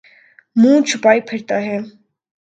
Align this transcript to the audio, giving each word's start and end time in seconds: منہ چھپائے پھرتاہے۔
منہ 0.59 0.85
چھپائے 0.87 1.19
پھرتاہے۔ 1.27 1.77